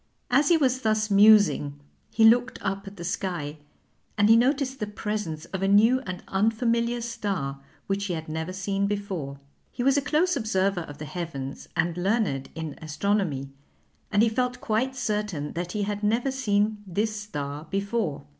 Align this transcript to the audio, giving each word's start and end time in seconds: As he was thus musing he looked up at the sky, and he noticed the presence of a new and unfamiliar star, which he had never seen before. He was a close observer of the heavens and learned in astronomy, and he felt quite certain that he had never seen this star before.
As 0.31 0.47
he 0.49 0.57
was 0.57 0.81
thus 0.81 1.11
musing 1.11 1.79
he 2.09 2.25
looked 2.25 2.57
up 2.63 2.87
at 2.87 2.97
the 2.97 3.03
sky, 3.03 3.59
and 4.17 4.29
he 4.29 4.35
noticed 4.35 4.79
the 4.79 4.87
presence 4.87 5.45
of 5.53 5.61
a 5.61 5.67
new 5.67 5.99
and 6.07 6.23
unfamiliar 6.27 7.01
star, 7.01 7.61
which 7.85 8.05
he 8.05 8.13
had 8.15 8.27
never 8.27 8.51
seen 8.51 8.87
before. 8.87 9.37
He 9.71 9.83
was 9.83 9.97
a 9.97 10.01
close 10.01 10.35
observer 10.35 10.81
of 10.81 10.97
the 10.97 11.05
heavens 11.05 11.69
and 11.75 11.95
learned 11.97 12.49
in 12.55 12.79
astronomy, 12.81 13.51
and 14.11 14.23
he 14.23 14.29
felt 14.29 14.59
quite 14.59 14.95
certain 14.95 15.53
that 15.53 15.73
he 15.73 15.83
had 15.83 16.01
never 16.01 16.31
seen 16.31 16.83
this 16.87 17.15
star 17.15 17.67
before. 17.69 18.23